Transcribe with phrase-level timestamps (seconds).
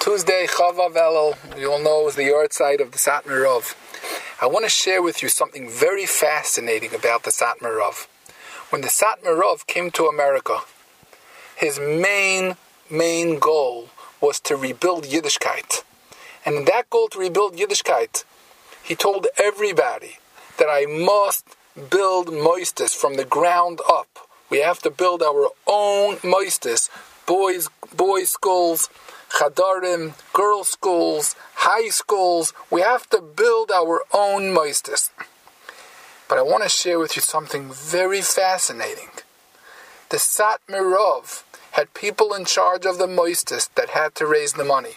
[0.00, 3.76] Tuesday, Chavav Elul, you all know, is the yahrzeit of the Satmar Rav.
[4.40, 8.08] I want to share with you something very fascinating about the Satmar Rav.
[8.70, 10.60] When the Satmar Rav came to America,
[11.54, 12.56] his main,
[12.90, 13.90] main goal
[14.22, 15.82] was to rebuild Yiddishkeit.
[16.46, 18.24] And in that goal to rebuild Yiddishkeit,
[18.82, 20.16] he told everybody
[20.56, 21.44] that I must
[21.90, 24.08] build Moisdos from the ground up.
[24.48, 26.88] We have to build our own Moisdos,
[27.26, 28.88] boys, boys' schools,
[29.30, 32.52] chadarim, girls' schools, high schools.
[32.70, 35.10] We have to build our own moisdos.
[36.28, 39.08] But I want to share with you something very fascinating.
[40.10, 44.64] The Satmar Rav had people in charge of the moisdos that had to raise the
[44.64, 44.96] money.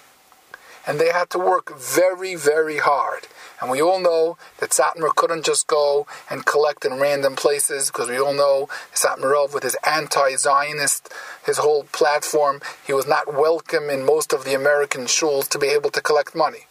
[0.86, 3.28] And they had to work very, very hard.
[3.64, 8.10] And we all know that Satmar couldn't just go and collect in random places because
[8.10, 11.10] we all know Satmar Rav with his anti-Zionist,
[11.46, 15.68] his whole platform, he was not welcome in most of the American shuls to be
[15.68, 16.68] able to collect money.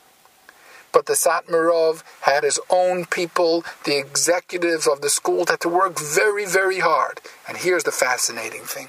[0.93, 5.71] But the Satmar Rav had his own people, the executives of the school had to
[5.71, 7.23] work very, very hard.
[7.49, 8.89] And here's the fascinating thing.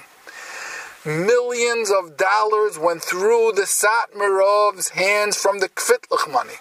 [1.06, 6.58] Millions of dollars went through the Satmar Rav's hands from the Kvitlach money.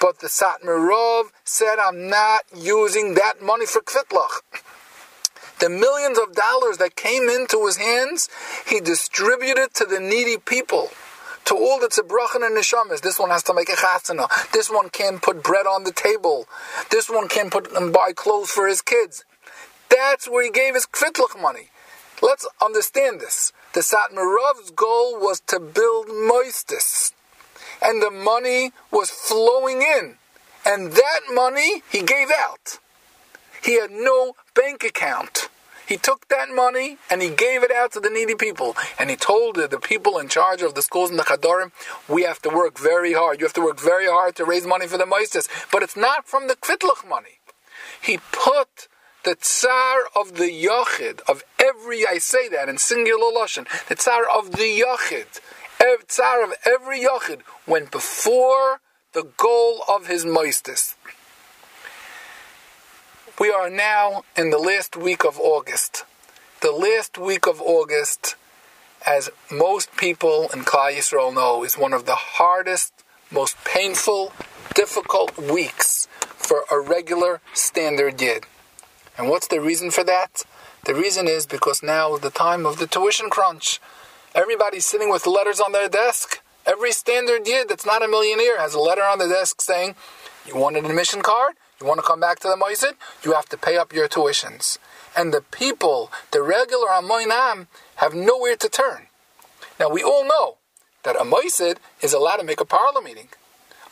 [0.00, 4.40] But the Satmar Rav said, I'm not using that money for Kvitlach.
[5.60, 8.30] The millions of dollars that came into his hands,
[8.66, 10.88] he distributed to the needy people.
[11.44, 13.02] To all the tzibrochen and neshamas.
[13.02, 14.26] This one has to make a chasana.
[14.52, 16.46] This one can put bread on the table.
[16.90, 19.24] This one can put and buy clothes for his kids.
[19.90, 21.68] That's where he gave his kvitlach money.
[22.22, 23.52] Let's understand this.
[23.74, 27.12] The Satmar Rav's goal was to build moisdos
[27.82, 30.16] and the money was flowing in.
[30.64, 32.78] And that money he gave out.
[33.62, 35.48] He had no bank account.
[35.86, 38.76] He took that money and he gave it out to the needy people.
[38.98, 41.72] And he told the people in charge of the schools in the Chadorim,
[42.08, 43.40] we have to work very hard.
[43.40, 45.48] You have to work very hard to raise money for the Moises.
[45.72, 47.40] But it's not from the Kvitlach money.
[48.00, 48.88] He put
[49.24, 54.28] the tsar of the Yochid, of every, I say that in singular Lashon, the tsar
[54.28, 55.40] of the Yochid,
[56.06, 58.80] tsar of every yochid went before
[59.12, 60.94] the goal of his moisdos.
[63.38, 66.04] We are now in the last week of August.
[66.60, 68.36] The last week of August,
[69.06, 72.92] as most people in Klal Yisrael know, is one of the hardest,
[73.30, 74.32] most painful,
[74.74, 76.06] difficult weeks
[76.50, 78.44] for a regular standard yid.
[79.16, 80.44] And what's the reason for that?
[80.84, 83.80] The reason is because now is the time of the tuition crunch.
[84.34, 86.40] Everybody's sitting with letters on their desk.
[86.64, 89.96] Every standard yid that's not a millionaire has a letter on the desk saying,
[90.46, 91.54] You want an admission card?
[91.80, 92.94] You want to come back to the Moisid?
[93.24, 94.78] You have to pay up your tuitions.
[95.16, 99.06] And the people, the regular Amoinam, have nowhere to turn.
[99.80, 100.58] Now, we all know
[101.02, 103.28] that a Moisid is allowed to make a parlor meeting.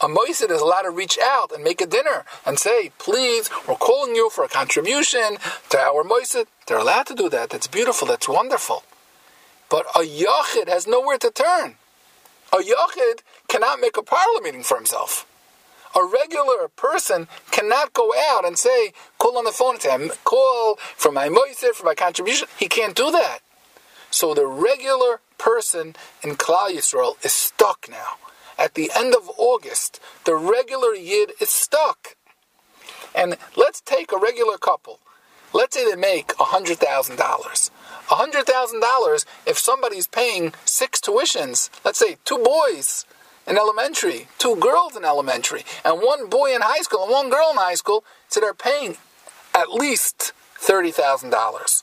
[0.00, 3.74] A Moisid is allowed to reach out and make a dinner and say, please, we're
[3.74, 5.38] calling you for a contribution
[5.70, 6.46] to our Moisid.
[6.66, 7.50] They're allowed to do that.
[7.50, 8.06] That's beautiful.
[8.06, 8.84] That's wonderful.
[9.70, 11.76] But a Yachid has nowhere to turn.
[12.52, 15.26] A Yachid cannot make a parlor meeting for himself.
[15.94, 20.76] A regular person cannot go out and say, call on the phone and say, call
[20.96, 22.48] for my moiser, for my contribution.
[22.58, 23.40] He can't do that.
[24.10, 28.16] So the regular person in Klal Yisrael is stuck now.
[28.58, 32.16] At the end of August, the regular Yid is stuck.
[33.14, 35.00] And let's take a regular couple.
[35.52, 37.70] Let's say they make $100,000.
[38.08, 43.04] $100,000 if somebody's paying six tuitions, let's say two boys
[43.46, 47.50] in elementary, two girls in elementary, and one boy in high school and one girl
[47.50, 48.96] in high school, so they're paying
[49.54, 51.82] at least $30,000.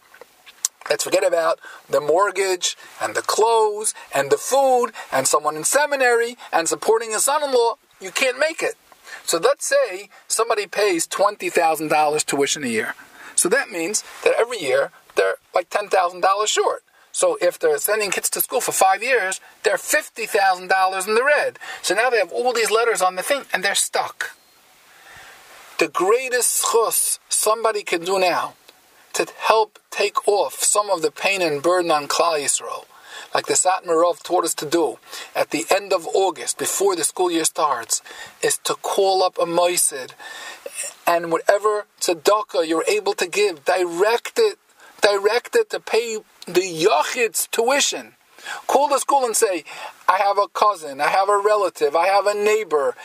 [0.89, 1.59] Let's forget about
[1.89, 7.19] the mortgage and the clothes and the food and someone in seminary and supporting a
[7.19, 7.75] son in law.
[7.99, 8.75] You can't make it.
[9.23, 12.93] So let's say somebody pays $20,000 tuition a year.
[13.35, 14.91] So that means that every year
[15.55, 16.83] like $10,000 short.
[17.11, 21.57] So if they're sending kids to school for five years, they're $50,000 in the red.
[21.81, 24.35] So now they have all these letters on the thing and they're stuck.
[25.79, 28.55] The greatest chus somebody can do now
[29.13, 32.83] to help take off some of the pain and burden on Klal Yisrael,
[33.33, 34.99] like the Satmar Rav taught us to do
[35.33, 38.01] at the end of August, before the school year starts,
[38.41, 40.11] is to call up a moisid
[41.07, 44.57] and whatever tzedakah you're able to give, direct it
[45.05, 48.13] directed to pay the yachid's tuition.
[48.67, 49.63] Call the school and say,
[50.07, 52.95] I have a cousin, I have a relative, I have a neighbor.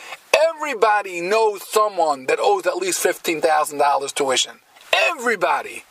[0.49, 4.59] Everybody knows someone that owes at least $15,000 tuition.
[4.93, 5.83] Everybody.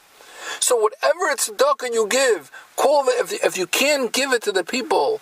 [0.59, 4.53] So whatever it's tzedakah you give, call the, if, if you can give it to
[4.53, 5.21] the people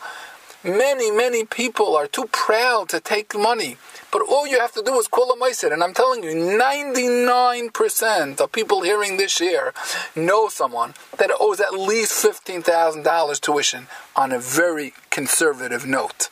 [0.64, 3.76] Many, many people are too proud to take money.
[4.10, 5.72] But all you have to do is call a meiser.
[5.72, 9.72] And I'm telling you, 99% of people hearing this year
[10.16, 16.30] know someone that owes at least $15,000 tuition on a very conservative note.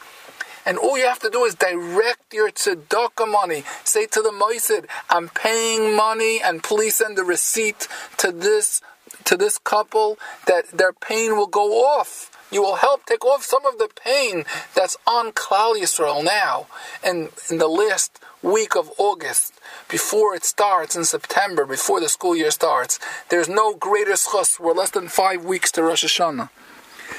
[0.64, 3.62] And all you have to do is direct your tzedakah money.
[3.84, 7.86] Say to the moisid, I'm paying money and please send a receipt
[8.16, 8.80] to this
[9.24, 12.30] to this couple that their pain will go off.
[12.50, 14.44] You will help take off some of the pain
[14.74, 16.66] that's on Klal Yisrael now.
[17.02, 19.54] And in the last week of August,
[19.88, 23.00] before it starts in September, before the school year starts,
[23.30, 24.60] there's no greater schus.
[24.60, 26.50] We're less than five weeks to Rosh Hashanah.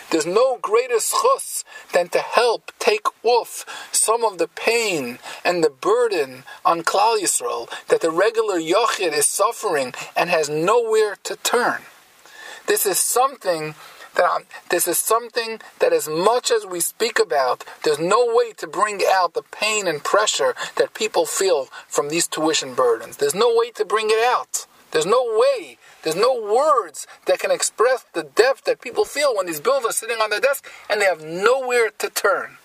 [0.09, 1.63] There's no greater schus
[1.93, 7.69] than to help take off some of the pain and the burden on Klal Yisrael
[7.87, 11.81] that the regular Yochid is suffering and has nowhere to turn.
[12.67, 13.75] This is something
[14.15, 18.67] that this is something that as much as we speak about, there's no way to
[18.67, 23.17] bring out the pain and pressure that people feel from these tuition burdens.
[23.17, 24.66] There's no way to bring it out.
[24.91, 29.45] There's no way, there's no words that can express the depth that people feel when
[29.45, 32.57] these bills are sitting on their desk and they have nowhere to turn.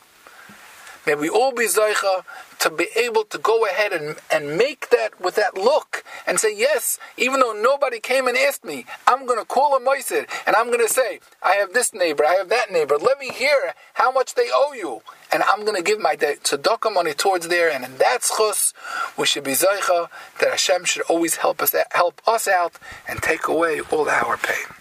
[1.06, 2.24] May we all be Zaycha
[2.60, 6.56] to be able to go ahead and, and make that with that look and say,
[6.56, 10.54] yes, even though nobody came and asked me, I'm going to call a moisid and
[10.54, 12.98] I'm going to say, I have this neighbor, I have that neighbor.
[12.98, 15.02] Let me hear how much they owe you.
[15.32, 17.70] And I'm going to give my tzedakah money towards there.
[17.70, 18.72] And in that schus,
[19.18, 20.08] we should be Zaycha
[20.40, 22.74] that Hashem should always help us, help us out
[23.08, 24.66] and take away all our pain.